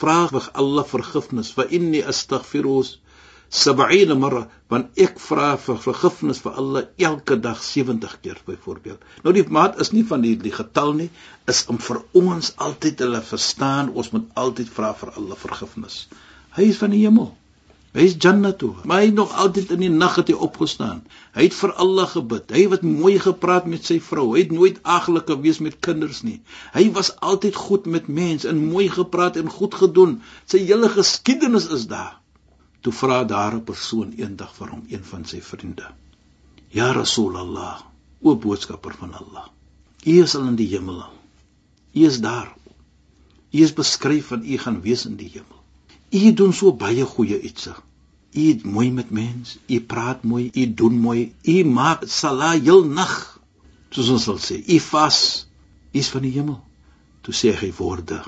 Vra 0.00 0.26
vir 0.28 0.50
Allah 0.52 0.84
vergifnis, 0.84 1.52
"Fa 1.52 1.64
inni 1.70 2.02
astaghfirus 2.02 2.98
70 3.50 4.18
marra 4.20 4.42
want 4.68 4.98
ek 5.00 5.16
vra 5.24 5.56
vir 5.56 5.78
vergifnis 5.80 6.40
vir 6.44 6.58
alle 6.60 6.82
elke 6.98 7.36
dag 7.40 7.62
70 7.64 8.20
keer 8.20 8.40
byvoorbeeld. 8.44 9.00
Nou 9.24 9.32
die 9.32 9.44
maat 9.48 9.80
is 9.80 9.92
nie 9.92 10.04
van 10.04 10.20
die 10.20 10.34
die 10.36 10.52
getal 10.52 10.92
nie, 10.92 11.08
is 11.48 11.64
om 11.72 11.78
vir 11.78 12.02
ons 12.12 12.52
altyd 12.56 13.00
hulle 13.06 13.22
verstaan, 13.24 13.88
ons 13.94 14.10
moet 14.12 14.26
altyd 14.34 14.68
vra 14.68 14.92
vir 15.00 15.14
alle 15.16 15.36
vergifnis. 15.36 16.08
Hy 16.58 16.68
is 16.74 16.80
van 16.82 16.92
die 16.92 17.04
hemel. 17.06 17.32
Hy 17.96 18.04
is 18.04 18.16
Jannatu. 18.20 18.74
Maar 18.84 19.00
hy 19.06 19.12
nog 19.16 19.32
altyd 19.32 19.70
in 19.74 19.80
die 19.86 19.90
nag 19.92 20.18
het 20.20 20.28
hy 20.28 20.36
opgestaan. 20.46 21.00
Hy 21.32 21.46
het 21.46 21.56
vir 21.56 21.72
Allah 21.84 22.08
gebid. 22.10 22.52
Hy 22.52 22.66
het 22.74 22.84
mooi 22.84 23.16
gepraat 23.22 23.66
met 23.70 23.88
sy 23.88 23.96
vrou. 24.04 24.26
Hy 24.34 24.44
het 24.44 24.52
nooit 24.52 24.80
aglik 24.84 25.30
gewees 25.32 25.60
met 25.64 25.78
kinders 25.84 26.20
nie. 26.26 26.38
Hy 26.76 26.84
was 26.96 27.14
altyd 27.24 27.56
goed 27.56 27.88
met 27.88 28.10
mense 28.12 28.48
en 28.48 28.60
mooi 28.68 28.88
gepraat 28.92 29.40
en 29.40 29.48
goed 29.48 29.74
gedoen. 29.80 30.18
Sy 30.44 30.60
hele 30.68 30.92
geskiedenis 30.92 31.70
is 31.72 31.88
daar. 31.88 32.18
Toe 32.84 32.92
vra 32.92 33.24
daar 33.24 33.56
'n 33.56 33.64
persoon 33.64 34.12
eendag 34.16 34.54
vir 34.54 34.68
hom, 34.70 34.84
een 34.88 35.04
van 35.04 35.24
sy 35.24 35.40
vriende. 35.40 35.88
Ja 36.70 36.92
Rasulullah, 36.92 37.80
o 38.22 38.36
boodskapper 38.36 38.94
van 38.94 39.14
Allah. 39.14 39.48
U 40.04 40.22
is 40.22 40.34
al 40.36 40.46
in 40.46 40.56
die 40.56 40.68
hemel. 40.68 41.02
U 41.94 42.04
is 42.06 42.20
daar. 42.20 42.54
U 43.50 43.58
is 43.62 43.72
beskryf 43.72 44.26
van 44.26 44.44
u 44.44 44.58
gaan 44.58 44.80
wees 44.80 45.06
in 45.06 45.16
die 45.16 45.30
hemel. 45.32 45.57
U 46.10 46.32
doen 46.32 46.52
so 46.52 46.72
baie 46.72 47.04
goeie 47.04 47.40
iets. 47.40 47.68
U 48.32 48.48
het 48.48 48.64
mooi 48.64 48.90
met 48.92 49.10
mense, 49.10 49.58
u 49.66 49.80
praat 49.80 50.22
mooi, 50.22 50.50
u 50.54 50.74
doen 50.74 51.00
mooi, 51.00 51.34
u 51.42 51.64
maak 51.64 52.04
salat 52.06 52.62
heel 52.62 52.84
nag. 52.84 53.14
Soos 53.90 54.08
ons 54.08 54.24
sal 54.28 54.38
sê, 54.38 54.62
u 54.68 54.80
vas, 54.80 55.46
is 55.92 56.08
van 56.08 56.22
die 56.22 56.32
hemel. 56.32 56.60
Toe 57.22 57.34
sê 57.34 57.52
hy 57.56 57.72
woorde 57.76 58.22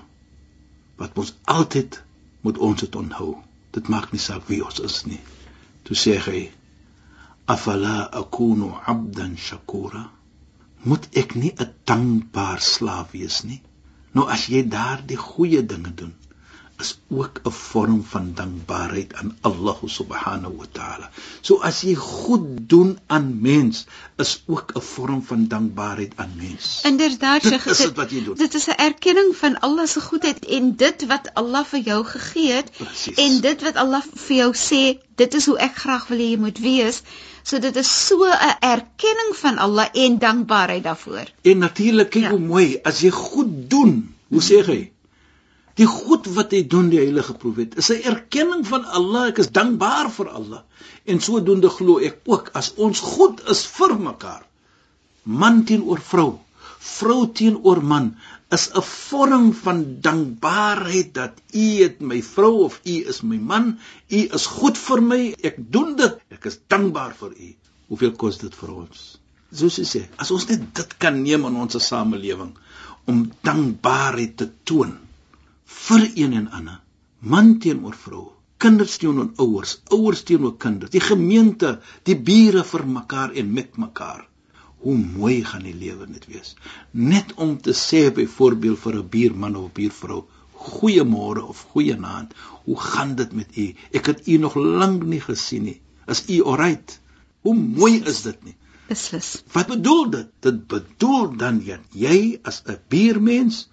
wat 1.00 1.16
ons 1.20 1.32
altyd 1.56 2.02
moet 2.44 2.58
ons 2.68 2.84
het 2.84 2.96
onthou 3.00 3.32
dit 3.74 3.88
maak 3.92 4.12
nie 4.12 4.22
saak 4.22 4.46
wie 4.50 4.60
ons 4.64 4.80
is 4.88 4.96
nie 5.08 5.20
toe 5.88 5.96
sê 6.02 6.16
hy 6.26 6.40
afala 7.54 7.96
akunu 8.20 8.70
abdan 8.92 9.36
shakura 9.48 10.04
moet 10.90 11.08
ek 11.22 11.34
nie 11.42 11.52
'n 11.64 11.72
dankbaar 11.90 12.60
slaaf 12.72 13.16
wees 13.16 13.38
nie 13.48 13.60
nou 14.14 14.26
as 14.36 14.46
jy 14.52 14.62
daardie 14.76 15.20
goeie 15.28 15.62
dinge 15.72 15.92
doen 16.02 16.14
is 16.80 16.98
ook 17.08 17.40
'n 17.44 17.50
vorm 17.50 18.04
van 18.04 18.32
dankbaarheid 18.34 19.14
aan 19.14 19.36
Allah 19.40 19.76
subhanahu 19.86 20.56
wa 20.56 20.64
ta'ala. 20.72 21.10
So 21.40 21.60
as 21.60 21.80
jy 21.80 21.94
goed 21.94 22.68
doen 22.68 22.98
aan 23.06 23.40
mens, 23.40 23.84
is 24.16 24.42
ook 24.46 24.72
'n 24.74 24.80
vorm 24.80 25.22
van 25.22 25.46
dankbaarheid 25.48 26.12
aan 26.16 26.32
mens. 26.36 26.80
Inderdaad, 26.84 27.42
dit 27.42 27.66
is 27.66 27.78
dit 27.78 27.96
wat 27.96 28.10
jy 28.10 28.24
doen. 28.24 28.34
Dit 28.36 28.54
is 28.54 28.66
'n 28.66 28.76
erkenning 28.76 29.36
van 29.36 29.58
Allah 29.60 29.86
se 29.86 30.00
goedheid 30.00 30.44
en 30.46 30.76
dit 30.76 31.06
wat 31.06 31.30
Allah 31.34 31.64
vir 31.64 31.80
jou 31.80 32.04
gegee 32.04 32.52
het 32.52 32.70
Precies. 32.76 33.16
en 33.16 33.40
dit 33.40 33.62
wat 33.62 33.74
Allah 33.76 34.02
vir 34.14 34.36
jou 34.36 34.52
sê, 34.54 34.98
dit 35.14 35.34
is 35.34 35.46
hoe 35.46 35.58
ek 35.58 35.76
graag 35.76 36.06
wil 36.08 36.18
hê 36.18 36.30
jy 36.30 36.36
moet 36.38 36.58
wees. 36.58 37.02
So 37.42 37.58
dit 37.58 37.76
is 37.76 38.06
so 38.06 38.24
'n 38.24 38.56
erkenning 38.60 39.32
van 39.36 39.58
Allah 39.58 39.88
en 39.92 40.18
dankbaarheid 40.18 40.82
daarvoor. 40.82 41.24
En 41.42 41.58
natuurlik 41.58 42.10
kyk 42.10 42.22
Ja. 42.22 42.30
hoe 42.30 42.38
mooi 42.38 42.78
as 42.84 43.00
jy 43.00 43.10
goed 43.10 43.70
doen. 43.70 44.14
Hoe 44.28 44.42
sê 44.42 44.64
hy? 44.66 44.90
Die 45.78 45.86
goed 45.86 46.26
wat 46.34 46.52
hy 46.56 46.64
doen 46.66 46.90
die 46.90 46.98
heilige 46.98 47.34
profeet 47.38 47.76
is 47.78 47.90
'n 47.94 48.02
erkenning 48.12 48.66
van 48.66 48.84
Allah. 48.84 49.28
Ek 49.28 49.38
is 49.38 49.50
dankbaar 49.50 50.10
vir 50.10 50.28
Allah. 50.28 50.62
En 51.04 51.20
sodoende 51.20 51.70
glo 51.70 51.98
ek 51.98 52.20
ook 52.24 52.50
as 52.54 52.74
ons 52.76 53.00
goed 53.00 53.42
is 53.48 53.66
vir 53.66 53.98
mekaar. 53.98 54.42
Man 55.24 55.64
teenoor 55.64 56.00
vrou, 56.00 56.38
vrou 56.78 57.26
teenoor 57.32 57.82
man 57.82 58.16
is 58.50 58.70
'n 58.74 58.82
vorm 58.82 59.52
van 59.54 60.00
dankbaarheid 60.00 61.14
dat 61.14 61.34
u 61.52 61.66
het 61.82 62.00
my 62.00 62.22
vrou 62.22 62.64
of 62.64 62.80
u 62.84 62.94
is 63.12 63.20
my 63.22 63.36
man, 63.36 63.78
u 64.08 64.20
is 64.38 64.46
goed 64.46 64.78
vir 64.78 65.02
my, 65.02 65.34
ek 65.42 65.56
doen 65.58 65.96
dit, 65.96 66.18
ek 66.30 66.44
is 66.44 66.58
dankbaar 66.66 67.14
vir 67.14 67.30
u. 67.30 67.54
Hoeveel 67.88 68.12
kos 68.12 68.38
dit 68.38 68.54
vir 68.54 68.72
ons? 68.74 69.18
Soos 69.52 69.76
jy 69.78 69.84
sê, 69.84 70.02
as 70.16 70.30
ons 70.30 70.46
net 70.48 70.74
dit 70.74 70.98
kan 70.98 71.22
neem 71.22 71.46
in 71.46 71.56
ons 71.56 71.78
samelewing 71.86 72.52
om 73.06 73.30
dankbaarheid 73.42 74.36
te 74.36 74.50
toon 74.64 74.98
vir 75.70 76.06
een 76.14 76.32
en 76.38 76.48
ander, 76.56 76.80
man 77.20 77.58
teenoor 77.62 77.96
vrou, 78.04 78.24
kinders 78.60 78.96
teenoor 79.00 79.30
ouers, 79.44 79.76
ouers 79.96 80.22
teenoor 80.28 80.56
kinders, 80.64 80.92
die 80.94 81.02
gemeente, 81.04 81.78
die 82.08 82.16
bure 82.30 82.64
vir 82.72 82.84
mekaar 82.98 83.32
en 83.42 83.52
met 83.56 83.78
mekaar. 83.80 84.26
Hoe 84.80 84.96
mooi 84.96 85.42
gaan 85.44 85.66
die 85.68 85.76
lewe 85.76 86.06
net 86.08 86.26
wees. 86.28 86.54
Net 86.92 87.34
om 87.36 87.58
te 87.60 87.74
sê 87.76 88.06
byvoorbeeld 88.16 88.80
vir 88.84 88.94
'n 89.00 89.08
buurman 89.14 89.56
of 89.56 89.72
buurvrou, 89.76 90.22
goeiemôre 90.60 91.42
of 91.52 91.60
goeienaand, 91.72 92.32
hoe 92.64 92.80
gaan 92.80 93.14
dit 93.14 93.32
met 93.32 93.56
u? 93.56 93.66
Ek 93.92 94.06
het 94.06 94.26
u 94.26 94.36
nog 94.36 94.54
lank 94.54 95.04
nie 95.04 95.20
gesien 95.20 95.62
nie. 95.62 95.80
Is 96.06 96.24
u 96.28 96.42
alright? 96.44 97.00
Hoe 97.42 97.54
mooi 97.54 98.02
is 98.04 98.22
dit 98.22 98.44
nie? 98.44 98.56
Beslis. 98.88 99.42
Wat 99.52 99.66
bedoel 99.66 100.10
dit? 100.10 100.28
Dit 100.40 100.66
bedoel 100.66 101.36
dan 101.36 101.60
dat 101.64 101.80
jy 101.92 102.40
as 102.42 102.62
'n 102.66 102.78
buurmens 102.88 103.68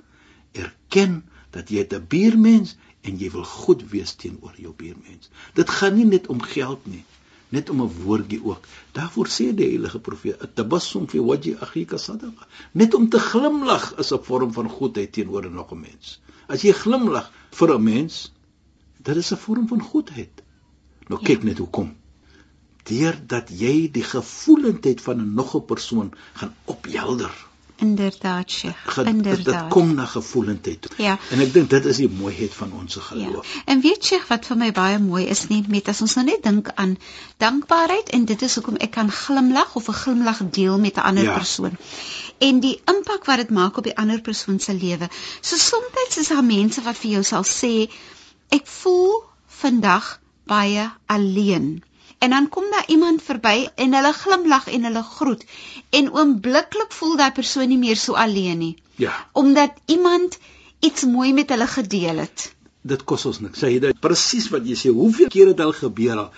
erken 0.51 1.23
dat 1.55 1.69
jy 1.69 1.83
'n 1.83 2.05
buurmens 2.07 2.75
en 3.01 3.17
jy 3.17 3.29
wil 3.31 3.43
goed 3.43 3.83
wees 3.91 4.13
teenoor 4.15 4.53
jou 4.57 4.73
buurmens. 4.73 5.29
Dit 5.53 5.69
gaan 5.69 5.95
nie 5.95 6.05
net 6.05 6.27
om 6.27 6.41
geld 6.41 6.85
nie, 6.85 7.03
net 7.49 7.69
om 7.69 7.81
'n 7.81 7.93
woordjie 8.03 8.43
ook. 8.43 8.67
Daarvoor 8.91 9.27
sê 9.27 9.53
die 9.55 9.69
heilige 9.69 9.99
profeet: 9.99 10.55
"Tabassum 10.55 11.07
fi 11.07 11.19
wajhi 11.19 11.55
akhika 11.59 11.97
sadaqa." 11.97 12.47
Net 12.71 12.93
om 12.93 13.09
te 13.09 13.19
glimlag 13.19 13.95
is 13.97 14.11
'n 14.13 14.23
vorm 14.23 14.53
van 14.53 14.69
goedheid 14.69 15.11
teenoor 15.11 15.45
'n 15.45 15.53
nog 15.53 15.71
'n 15.71 15.79
mens. 15.79 16.19
As 16.47 16.61
jy 16.61 16.71
glimlag 16.71 17.31
vir 17.51 17.73
'n 17.73 17.83
mens, 17.83 18.31
dit 18.97 19.15
is 19.15 19.31
'n 19.31 19.37
vorm 19.37 19.67
van 19.67 19.81
goedheid. 19.81 20.43
Nou 21.07 21.23
kyk 21.23 21.43
net 21.43 21.57
hoe 21.57 21.69
kom 21.69 21.95
deurdat 22.87 23.51
jy 23.51 23.89
die 23.91 24.05
gevoelendheid 24.05 25.01
van 25.03 25.19
'n 25.21 25.33
nog 25.33 25.55
'n 25.55 25.65
persoon 25.65 26.13
gaan 26.33 26.55
ophelder. 26.65 27.33
Inderdaad, 27.79 28.51
Sheikh. 28.51 28.77
Ge, 28.85 29.03
dit, 29.03 29.23
dit 29.23 29.25
Inderdaad. 29.37 29.69
kom 29.69 29.93
na 29.93 30.05
gevoelendheid 30.05 30.81
toe. 30.81 30.91
Ja. 30.97 31.17
En 31.29 31.39
ek 31.39 31.53
dink 31.53 31.69
dit 31.69 31.85
is 31.85 31.97
die 31.97 32.09
mooiheid 32.09 32.53
van 32.53 32.71
ons 32.73 32.93
Ja. 32.95 33.01
geloof. 33.01 33.55
En 33.65 33.81
weet 33.81 34.07
jy 34.09 34.19
wat 34.27 34.45
vir 34.45 34.57
my 34.57 34.71
baie 34.71 34.99
mooi 34.99 35.25
is 35.25 35.47
net 35.47 35.67
met 35.67 35.87
as 35.87 36.01
ons 36.01 36.15
nou 36.15 36.25
net 36.25 36.43
dink 36.43 36.71
aan 36.75 36.97
dankbaarheid 37.37 38.09
en 38.09 38.25
dit 38.25 38.41
is 38.41 38.55
hoekom 38.55 38.75
ek 38.75 38.91
kan 38.91 39.11
glimlag 39.11 39.75
of 39.75 39.87
'n 39.89 39.93
glimlag 39.93 40.41
deel 40.49 40.79
met 40.79 40.95
'n 40.97 40.99
ander 41.11 41.23
Ja. 41.23 41.37
persoon. 41.37 41.77
En 42.39 42.59
die 42.59 42.81
impak 42.85 43.25
wat 43.25 43.37
dit 43.37 43.49
maak 43.49 43.77
op 43.77 43.83
die 43.83 43.97
ander 43.97 44.21
persoon 44.21 44.59
se 44.59 44.73
lewe. 44.73 45.09
So 45.41 45.55
soms 45.55 46.17
is 46.17 46.27
daar 46.27 46.43
mense 46.43 46.81
wat 46.81 46.97
vir 46.97 47.11
jou 47.11 47.23
sal 47.23 47.43
sê 47.43 47.89
ek 48.49 48.67
voel 48.67 49.23
vandag 49.47 50.19
baie 50.45 50.91
alleen. 51.05 51.83
En 52.19 52.29
dan 52.33 52.49
kom 52.49 52.65
daar 52.71 52.87
iemand 52.87 53.21
verby 53.21 53.67
en 53.75 53.93
hulle 53.93 54.13
glimlag 54.13 54.67
en 54.67 54.83
hulle 54.89 55.03
groet 55.03 55.43
en 55.89 56.11
oombliklik 56.13 56.91
voel 56.99 57.17
daai 57.19 57.31
persoon 57.31 57.69
nie 57.69 57.77
meer 57.77 57.99
so 58.03 58.13
alleen 58.13 58.57
nie 58.57 58.75
Ja, 58.97 59.11
omdat 59.33 59.73
iemand 59.85 60.37
iets 60.79 61.03
mooi 61.05 61.33
met 61.33 61.49
hulle 61.53 61.67
gedeel 61.67 62.17
het. 62.25 62.53
dit 62.87 63.03
kos 63.03 63.25
ons 63.25 63.39
niks. 63.43 63.59
Sê 63.59 63.79
dit 63.83 63.99
presies 63.99 64.45
wat 64.53 64.63
jy 64.65 64.75
sê. 64.79 64.89
Hoeveel 64.95 65.27
kere 65.33 65.51
het 65.51 65.59
al 65.59 65.73
gebeur 65.75 66.17
al? 66.21 66.29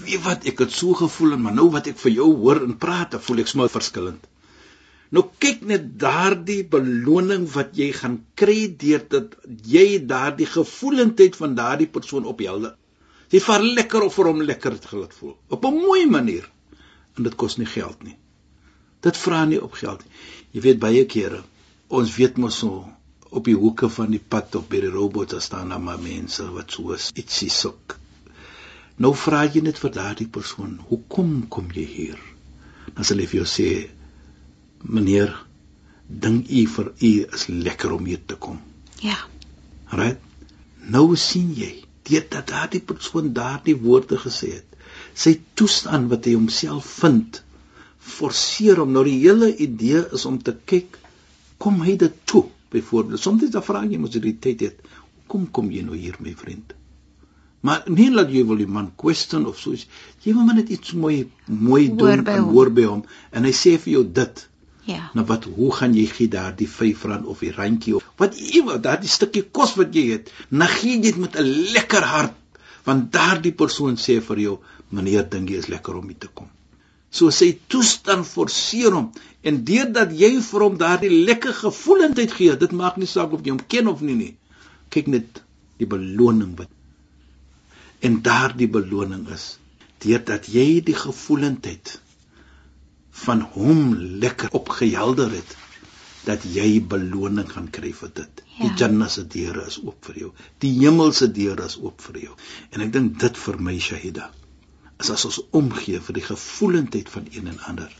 Weet 0.00 0.22
wat, 0.24 0.46
ek 0.48 0.62
het 0.64 0.72
so 0.72 0.94
gevoel 0.96 1.34
en 1.36 1.42
maar 1.44 1.54
nou 1.58 1.66
wat 1.74 1.86
ek 1.90 1.98
vir 2.00 2.12
jou 2.14 2.28
hoor 2.40 2.62
en 2.64 2.78
praat, 2.80 3.10
dan 3.12 3.20
voel 3.20 3.42
ek 3.44 3.50
sommer 3.50 3.68
verskillend. 3.68 4.24
Nou 5.12 5.26
kyk 5.44 5.66
net 5.68 5.84
daardie 6.00 6.62
beloning 6.64 7.44
wat 7.52 7.76
jy 7.76 7.90
gaan 7.92 8.16
kry 8.40 8.56
deurdat 8.80 9.36
jy 9.68 9.98
daardie 10.14 10.48
gevoelendheid 10.48 11.36
van 11.36 11.54
daardie 11.60 11.90
persoon 11.98 12.24
ophelder. 12.32 12.74
Jy 13.30 13.40
vaar 13.44 13.62
lekker 13.62 14.06
of 14.06 14.14
vir 14.16 14.30
hom 14.30 14.42
lekker 14.42 14.72
het 14.72 14.86
gelaat 14.88 15.14
voel 15.14 15.36
op 15.48 15.64
'n 15.64 15.74
mooi 15.74 16.06
manier. 16.06 16.48
En 17.16 17.22
dit 17.22 17.34
kos 17.34 17.56
nie 17.58 17.66
geld 17.66 18.02
nie. 18.02 18.16
Dit 19.00 19.16
vra 19.16 19.44
nie 19.44 19.62
op 19.62 19.72
geld 19.72 20.04
nie. 20.04 20.12
Jy 20.52 20.60
weet 20.60 20.78
baie 20.78 21.04
kere, 21.04 21.42
ons 21.88 22.16
weet 22.16 22.36
mos 22.36 22.58
so 22.58 22.88
op 23.30 23.44
die 23.44 23.54
hoeke 23.54 23.88
van 23.88 24.10
die 24.10 24.22
pad 24.34 24.54
of 24.54 24.68
by 24.68 24.80
die 24.80 24.92
robots 24.92 25.32
daar 25.32 25.42
staan 25.42 25.68
daar 25.68 25.80
maar 25.80 26.00
mense 26.00 26.46
wat 26.52 26.72
so 26.72 26.96
ietsie 27.14 27.50
soek. 27.50 27.98
Nou 28.98 29.14
vra 29.14 29.44
jy 29.46 29.60
net 29.62 29.78
vir 29.78 29.90
daardie 29.90 30.28
persoon, 30.28 30.78
"Hoekom 30.88 31.48
kom 31.48 31.68
jy 31.72 31.84
hier?" 31.84 32.18
Dan 32.94 33.04
sal 33.04 33.18
hy 33.18 33.26
vir 33.26 33.44
jou 33.44 33.46
sê, 33.46 33.90
"Meneer, 34.82 35.36
dink 36.08 36.50
u 36.50 36.66
vir 36.66 36.92
u 37.00 37.26
is 37.34 37.46
lekker 37.46 37.92
om 37.92 38.04
hier 38.04 38.24
te 38.26 38.34
kom." 38.34 38.60
Ja. 39.00 39.18
Right? 39.92 40.18
Nou 40.80 41.16
sien 41.16 41.54
jy, 41.54 41.84
deurdat 42.08 42.48
daardie 42.50 42.84
persoon 42.84 43.32
daardie 43.36 43.76
woorde 43.76 44.18
gesê 44.20 44.54
het, 44.58 44.78
sy 45.14 45.38
toestand 45.58 46.10
wat 46.12 46.26
hy 46.26 46.34
homself 46.38 46.88
vind 47.02 47.42
forceer 48.08 48.80
hom. 48.80 48.94
Nou 48.94 49.04
die 49.06 49.18
hele 49.20 49.50
idee 49.56 50.04
is 50.16 50.24
om 50.28 50.38
te 50.42 50.54
kyk 50.68 50.98
kom 51.62 51.82
hy 51.84 51.98
dit 52.00 52.24
toe. 52.28 52.46
Byvoorbeeld, 52.72 53.20
soms 53.20 53.46
dan 53.52 53.64
vra 53.64 53.84
jy 53.88 53.98
mos 54.00 54.12
die 54.12 54.34
tyd 54.36 54.66
het. 54.66 54.82
Kom 55.28 55.46
kom 55.52 55.70
jy 55.72 55.84
nou 55.86 55.96
hier 55.96 56.18
my 56.24 56.34
vriend? 56.36 56.74
Maar 57.64 57.86
nie 57.90 58.10
laat 58.12 58.30
jy 58.30 58.44
wil 58.46 58.60
die 58.60 58.68
man 58.70 58.92
question 58.96 59.46
of 59.48 59.58
so. 59.58 59.74
Jy 60.24 60.34
wil 60.36 60.52
net 60.52 60.68
iets 60.72 60.92
mooi 60.94 61.26
mooi 61.46 61.88
doen 61.88 62.22
en 62.22 62.50
hoor 62.52 62.70
by 62.70 62.84
hom 62.86 63.02
en 63.32 63.48
hy 63.48 63.54
sê 63.56 63.74
vir 63.80 63.94
jou 63.96 64.04
dit. 64.20 64.44
Ja. 64.88 65.10
Nou 65.12 65.26
wat 65.28 65.44
hoe 65.44 65.68
gaan 65.76 65.94
jy 65.96 66.06
gee 66.08 66.32
daardie 66.32 66.68
R5 66.68 67.24
of 67.28 67.42
die 67.44 67.52
randjie 67.52 67.96
of 67.98 68.04
wat 68.20 68.38
iemand 68.40 68.86
daardie 68.86 69.10
stukkie 69.12 69.44
kos 69.44 69.74
wat 69.76 69.92
jy 69.94 70.06
het, 70.14 70.30
nou 70.48 70.68
gee 70.78 70.94
jy 70.96 71.02
dit 71.10 71.18
met 71.20 71.36
'n 71.36 71.48
lekker 71.76 72.06
hart 72.12 72.62
want 72.86 73.10
daardie 73.12 73.52
persoon 73.52 73.98
sê 74.00 74.16
vir 74.28 74.38
jou 74.44 74.54
meneer 74.88 75.28
dink 75.28 75.50
jy 75.50 75.58
is 75.60 75.68
lekker 75.68 75.98
om 75.98 76.08
hier 76.08 76.18
te 76.18 76.30
kom. 76.32 76.48
So 77.10 77.30
sy 77.30 77.58
toestand 77.68 78.26
forceer 78.26 78.96
hom 78.96 79.12
en 79.42 79.60
deurdat 79.64 80.12
jy 80.12 80.40
vir 80.40 80.64
hom 80.64 80.80
daardie 80.80 81.12
lekker 81.12 81.52
gevoelendheid 81.52 82.32
gee, 82.32 82.56
dit 82.56 82.72
maak 82.72 82.96
nie 82.96 83.06
saak 83.06 83.32
of 83.32 83.44
jy 83.44 83.50
hom 83.50 83.64
ken 83.68 83.88
of 83.88 84.00
nie 84.00 84.16
nie. 84.16 84.34
Kyk 84.88 85.06
net 85.06 85.42
die 85.76 85.86
beloning 85.86 86.56
wat 86.56 86.72
en 88.00 88.20
daardie 88.22 88.70
beloning 88.70 89.26
is 89.34 89.58
deurdat 90.04 90.46
jy 90.48 90.80
die 90.86 90.96
gevoelendheid 90.96 91.98
van 93.24 93.40
hom 93.54 93.94
lekker 94.22 94.52
opgehelder 94.58 95.30
het 95.34 95.56
dat 96.28 96.44
jy 96.44 96.80
beloning 96.92 97.48
gaan 97.50 97.70
kry 97.72 97.92
vir 97.96 98.10
dit. 98.20 98.42
Ja. 98.56 98.66
Die 98.66 98.72
Jannah 98.80 99.08
se 99.12 99.24
deure 99.32 99.64
is 99.70 99.78
oop 99.80 100.10
vir 100.10 100.18
jou. 100.24 100.32
Die 100.64 100.72
hemel 100.80 101.14
se 101.16 101.30
deure 101.32 101.68
is 101.70 101.78
oop 101.80 102.02
vir 102.04 102.20
jou. 102.26 102.34
En 102.74 102.84
ek 102.84 102.92
dink 102.96 103.16
dit 103.22 103.40
vir 103.44 103.58
my 103.68 103.78
Shahida 103.80 104.28
is 104.98 105.12
as 105.14 105.24
ons 105.28 105.38
omgee 105.54 106.00
vir 106.02 106.16
die 106.18 106.26
gevoelendheid 106.26 107.08
van 107.12 107.28
een 107.30 107.46
en 107.52 107.60
ander. 107.70 107.92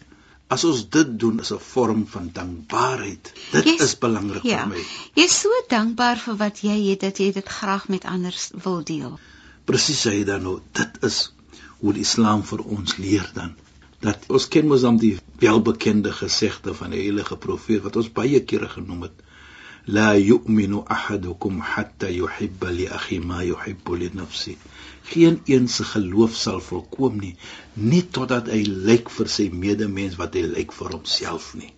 As 0.50 0.64
ons 0.66 0.80
dit 0.90 1.12
doen 1.22 1.38
is 1.44 1.52
'n 1.54 1.62
vorm 1.62 2.06
van 2.10 2.30
dankbaarheid. 2.34 3.32
Dit 3.52 3.64
yes, 3.64 3.80
is 3.86 3.94
belangrik 3.98 4.42
ja. 4.42 4.64
vir 4.64 4.74
my. 4.74 4.84
Jy 5.14 5.24
is 5.24 5.40
so 5.40 5.62
dankbaar 5.68 6.18
vir 6.18 6.36
wat 6.42 6.62
jy 6.66 6.78
het 6.90 7.00
dat 7.06 7.18
jy 7.22 7.32
dit 7.32 7.48
graag 7.60 7.88
met 7.88 8.04
ander 8.04 8.34
wil 8.64 8.82
deel. 8.82 9.18
Presies 9.64 10.00
Shahida 10.00 10.38
nou, 10.38 10.60
dit 10.72 11.02
is 11.04 11.32
hoe 11.78 11.92
die 11.92 12.02
Islam 12.02 12.42
vir 12.42 12.64
ons 12.64 12.96
leer 12.96 13.30
dan 13.34 13.54
dat 14.04 14.28
ons 14.30 14.48
ken 14.48 14.68
mos 14.70 14.84
dan 14.86 14.98
die 15.02 15.16
welbekende 15.42 16.12
gesegde 16.12 16.74
van 16.74 16.94
die 16.94 17.02
heilige 17.02 17.36
profeet 17.36 17.82
wat 17.86 17.96
ons 17.98 18.12
baie 18.14 18.40
kere 18.50 18.68
genoem 18.70 19.08
het 19.08 19.24
la 19.96 20.10
yu'minu 20.16 20.82
ahadukum 20.94 21.60
hatta 21.64 22.10
yuhibba 22.12 22.70
li 22.78 22.86
akhi 22.98 23.18
ma 23.30 23.38
yuhibbu 23.42 23.96
li 23.96 24.10
nafsi. 24.12 24.56
Geen 25.10 25.40
een 25.46 25.68
se 25.68 25.84
geloof 25.84 26.36
sal 26.36 26.60
volkom 26.60 27.16
nie 27.22 27.32
net 27.74 28.12
totdat 28.12 28.50
hy 28.52 28.60
lyk 28.90 29.08
vir 29.16 29.32
sy 29.36 29.48
medemens 29.64 30.18
wat 30.20 30.36
hy 30.36 30.44
lyk 30.44 30.76
vir 30.76 30.92
homself 30.92 31.54
nie. 31.56 31.72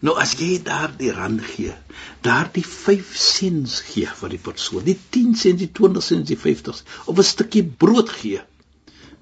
Nou 0.00 0.16
as 0.22 0.32
jy 0.40 0.54
daardie 0.64 1.12
rand 1.12 1.44
gee 1.44 1.76
daardie 2.24 2.64
5 2.64 3.12
sents 3.26 3.80
gee 3.90 4.08
vir 4.22 4.32
die 4.32 4.42
persoon 4.48 4.86
die 4.88 4.96
10 4.96 5.36
sents 5.42 5.60
die 5.60 5.72
20 5.82 6.06
sents 6.06 6.32
die 6.32 6.40
50 6.48 6.80
of 7.04 7.18
'n 7.18 7.30
stukkie 7.34 7.66
brood 7.84 8.08
gee 8.22 8.40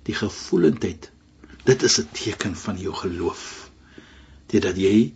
die 0.06 0.14
gevoelendheid 0.22 1.10
Dit 1.68 1.82
is 1.82 1.98
'n 2.00 2.08
teken 2.12 2.56
van 2.56 2.76
jou 2.78 2.94
geloof. 2.94 3.70
Dit 4.46 4.62
dat 4.62 4.76
jy 4.76 5.12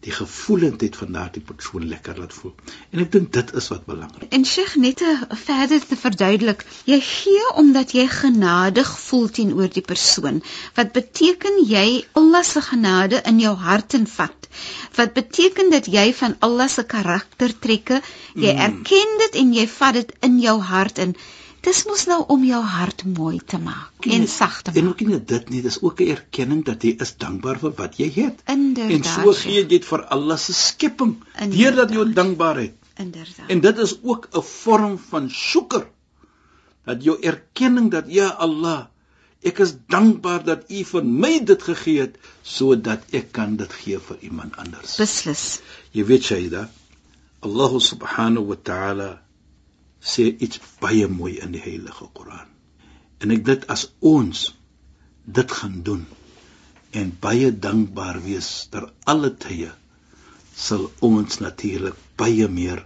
die 0.00 0.12
gevoelendheid 0.16 0.96
van 0.96 1.12
daardie 1.12 1.42
persoon 1.44 1.88
lekker 1.88 2.18
laat 2.18 2.32
voel. 2.32 2.54
En 2.90 3.02
ek 3.02 3.10
dink 3.12 3.32
dit 3.32 3.50
is 3.60 3.66
wat 3.68 3.82
belangrik. 3.84 4.32
En 4.32 4.46
Sheikh 4.48 4.76
net 4.80 5.02
verder 5.42 5.82
te 5.86 5.98
verduidelik, 6.02 6.64
jy 6.88 7.00
gee 7.04 7.50
omdat 7.62 7.92
jy 7.92 8.06
genadig 8.08 8.92
voel 8.98 9.28
teenoor 9.28 9.68
die 9.74 9.84
persoon. 9.84 10.40
Wat 10.78 10.94
beteken 10.96 11.60
jy 11.68 12.04
Allah 12.12 12.44
se 12.44 12.62
genade 12.64 13.20
in 13.32 13.42
jou 13.44 13.52
hart 13.56 13.98
en 14.00 14.06
vat? 14.06 14.48
Wat 14.96 15.12
beteken 15.12 15.68
dat 15.70 15.86
jy 15.86 16.06
van 16.22 16.36
Allah 16.48 16.68
se 16.68 16.86
karaktertrekke, 16.94 18.00
jy 18.34 18.54
mm. 18.56 18.64
erken 18.70 19.20
dit 19.26 19.38
en 19.44 19.52
jy 19.52 19.68
vat 19.68 20.00
dit 20.00 20.16
in 20.30 20.40
jou 20.40 20.56
hart 20.72 20.98
in. 20.98 21.14
Dis 21.60 21.82
mos 21.84 22.06
nou 22.08 22.22
om 22.32 22.44
jou 22.48 22.60
hart 22.64 23.02
mooi 23.04 23.38
te 23.52 23.58
maak 23.60 24.06
en 24.16 24.26
sag 24.32 24.60
te 24.62 24.70
maak. 24.70 24.78
En 24.80 24.86
ook 24.88 25.02
nie 25.04 25.18
dit 25.32 25.50
nie, 25.52 25.60
dis 25.62 25.76
ook 25.82 26.00
'n 26.00 26.12
erkenning 26.14 26.62
dat 26.64 26.82
jy 26.82 26.94
is 27.04 27.12
dankbaar 27.16 27.58
vir 27.60 27.74
wat 27.76 27.98
jy 28.00 28.08
het. 28.14 28.40
Inderdaad. 28.46 28.96
En 28.96 29.04
so 29.04 29.32
gee 29.42 29.60
jy 29.60 29.66
dit 29.68 29.84
vir 29.84 30.04
Allah 30.16 30.38
se 30.38 30.52
skepping 30.52 31.16
deurdat 31.56 31.92
jy 31.92 32.06
dankbaarheid. 32.14 32.74
Inderdaad. 32.96 33.48
En 33.48 33.60
dit 33.60 33.78
is 33.78 33.98
ook 34.02 34.28
'n 34.32 34.42
vorm 34.42 34.98
van 34.98 35.30
shukr. 35.30 35.86
Dat 36.84 37.04
jou 37.04 37.18
erkenning 37.20 37.90
dat 37.90 38.04
ja 38.08 38.28
Allah, 38.28 38.86
ek 39.42 39.58
is 39.58 39.74
dankbaar 39.86 40.44
dat 40.44 40.70
U 40.70 40.84
vir 40.84 41.04
my 41.04 41.44
dit 41.44 41.62
gegee 41.62 42.00
het 42.00 42.16
sodat 42.42 43.04
ek 43.10 43.32
kan 43.32 43.56
dit 43.56 43.72
gee 43.72 43.98
vir 43.98 44.16
iemand 44.20 44.56
anders. 44.56 44.96
Beslis. 44.96 45.60
Jy 45.90 46.04
weet 46.04 46.24
Shaida, 46.24 46.70
Allah 47.40 47.80
subhanahu 47.80 48.46
wa 48.46 48.56
ta'ala 48.62 49.20
sê 50.00 50.28
iets 50.28 50.60
baie 50.80 51.06
mooi 51.08 51.38
in 51.44 51.52
die 51.52 51.62
Heilige 51.62 52.08
Koran. 52.14 52.48
En 53.20 53.30
ek 53.30 53.44
dit 53.44 53.66
as 53.68 53.86
ons 54.00 54.46
dit 55.26 55.52
gaan 55.60 55.82
doen 55.86 56.06
en 56.90 57.12
baie 57.20 57.50
dankbaar 57.66 58.22
wees 58.24 58.48
ter 58.72 58.88
alle 59.12 59.30
tye 59.44 59.70
sal 60.56 60.88
ons 61.06 61.38
natuurlik 61.44 61.98
baie 62.18 62.48
meer 62.48 62.82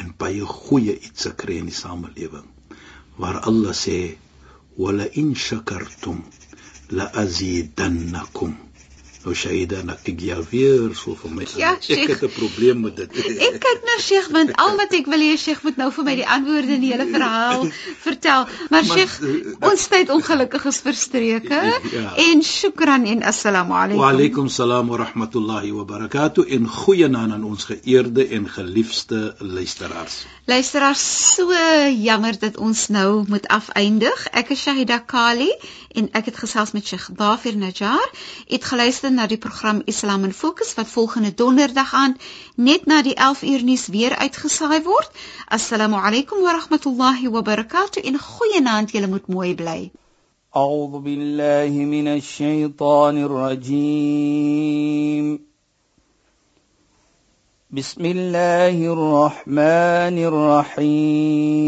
en 0.00 0.14
baie 0.18 0.46
goeie 0.48 0.94
iets 1.08 1.28
kry 1.42 1.58
in 1.60 1.68
die 1.70 1.76
samelewing 1.76 2.48
waar 3.20 3.42
Allah 3.50 3.74
sê 3.76 3.98
wala 4.78 5.06
in 5.20 5.34
shakartum 5.46 6.22
la 6.96 7.10
azidannakum 7.24 8.54
Nou 9.22 9.36
Shaida, 9.38 9.84
nou 9.86 9.94
kyk 10.02 10.18
jy 10.26 10.36
weer 10.50 10.94
so 10.98 11.14
vir 11.14 11.30
my. 11.30 11.44
Ja, 11.54 11.76
ek 11.78 12.08
het 12.10 12.22
'n 12.26 12.30
probleem 12.34 12.80
met 12.82 12.96
dit. 12.96 13.18
ek 13.46 13.58
kyk 13.62 13.84
nou 13.86 13.98
Sheikh 14.02 14.28
want 14.34 14.50
al 14.58 14.74
wat 14.80 14.94
ek 14.98 15.06
wil 15.06 15.22
hê 15.22 15.36
Sheikh 15.38 15.62
moet 15.62 15.76
nou 15.78 15.90
vir 15.94 16.04
my 16.08 16.14
die 16.18 16.26
antwoorde 16.26 16.74
in 16.74 16.82
die 16.82 16.90
hele 16.90 17.06
verhaal 17.06 17.68
vertel. 18.06 18.48
Maar, 18.50 18.68
maar 18.70 18.84
Sheikh, 18.84 19.14
uh, 19.22 19.54
ons 19.70 19.86
tyd 19.86 20.10
ongelukkig 20.10 20.66
is 20.72 20.80
verstreke. 20.82 21.60
Ja. 21.92 22.14
En 22.16 22.40
shukran 22.42 23.04
en 23.04 23.22
assalamu 23.22 23.74
alaykum. 23.76 24.00
Wa 24.00 24.08
alaykum 24.10 24.48
salaam 24.48 24.88
wa 24.88 24.96
rahmatullahi 24.96 25.72
wa 25.76 25.84
barakatuh 25.84 26.46
en 26.56 26.68
goeienaand 26.68 27.32
aan 27.32 27.44
ons 27.44 27.64
geëerde 27.68 28.26
en 28.28 28.48
geliefde 28.48 29.34
luisteraars. 29.38 30.24
Luisteraars, 30.46 31.02
so 31.34 31.52
jammer 31.92 32.38
dat 32.38 32.56
ons 32.56 32.88
nou 32.88 33.24
moet 33.28 33.46
afeindig. 33.48 34.24
Ek 34.32 34.54
is 34.56 34.62
Shahida 34.62 34.98
Kali 34.98 35.50
en 35.92 36.08
ek 36.16 36.32
het 36.32 36.40
gesels 36.40 36.72
met 36.72 36.86
Sheikh 36.86 37.10
Dafir 37.18 37.56
Najjar. 37.56 38.08
Het 38.48 38.64
geluister 38.64 39.11
na 39.11 39.27
die 39.27 39.37
program 39.37 39.81
Islam 39.85 40.23
in 40.23 40.33
Fokus 40.33 40.73
wat 40.73 40.87
volgende 40.87 41.33
donderdag 41.33 41.93
aan 41.93 42.17
net 42.55 42.85
na 42.85 43.01
die 43.01 43.15
11 43.15 43.41
uur 43.43 43.63
nuus 43.63 43.87
weer 43.87 44.15
uitgesaai 44.15 44.81
word. 44.83 45.11
Assalamu 45.47 45.95
alaykum 45.95 46.41
wa 46.41 46.51
rahmatullahi 46.51 47.27
wa 47.29 47.41
barakatuh. 47.41 48.03
En 48.03 48.19
goeienaand, 48.19 48.91
julle 48.91 49.07
moet 49.07 49.27
mooi 49.27 49.55
bly. 49.55 49.91
أعوذ 50.55 50.99
بالله 50.99 51.69
من 51.85 52.07
الشيطان 52.07 53.17
الرجيم 53.23 54.67
بسم 57.71 58.05
الله 58.05 58.93
الرحمن 58.93 60.17
الرحيم 60.31 61.67